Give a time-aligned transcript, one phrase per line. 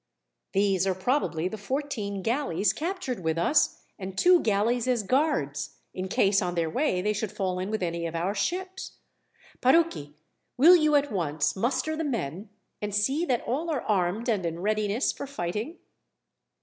[0.53, 6.07] "These are probably the fourteen galleys captured with us, and two galleys as guards, in
[6.07, 8.93] case, on their way, they should fall in with any of our ships.
[9.61, 10.15] "Parucchi,
[10.57, 12.49] will you at once muster the men,
[12.81, 15.77] and see that all are armed and in readiness for fighting?